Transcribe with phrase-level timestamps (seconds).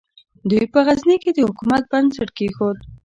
[0.49, 2.77] دوی په غزني کې د حکومت بنسټ کېښود.